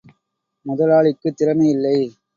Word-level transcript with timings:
முதலாளிக்குத் 0.65 1.37
திறமை 1.37 1.67
இல்லை! 1.69 1.97